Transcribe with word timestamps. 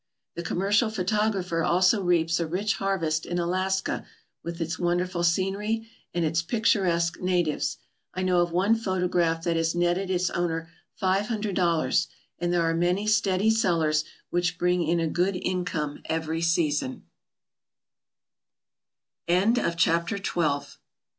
The 0.33 0.41
commercial 0.41 0.89
photographer 0.89 1.61
also 1.63 2.01
reaps 2.01 2.39
a 2.39 2.47
rich 2.47 2.77
harvest 2.77 3.23
in 3.23 3.37
Alaska 3.37 4.03
with 4.41 4.59
its 4.59 4.79
wonderful 4.79 5.23
scenery 5.23 5.87
and 6.11 6.25
its 6.25 6.41
picturesque 6.41 7.21
natives. 7.21 7.77
I 8.15 8.23
know 8.23 8.39
of 8.41 8.51
one 8.51 8.73
photograph 8.73 9.43
that 9.43 9.57
has 9.57 9.75
netted 9.75 10.09
its 10.09 10.31
owner 10.31 10.71
five 10.95 11.27
hundred 11.27 11.55
dollars, 11.55 12.07
and 12.39 12.51
there 12.51 12.63
are 12.63 12.73
many 12.73 13.05
steady 13.05 13.51
sellers 13.51 14.03
which 14.31 14.57
bring 14.57 14.81
in 14.83 14.99
a 14.99 15.05
good 15.07 15.39
i 19.29 20.61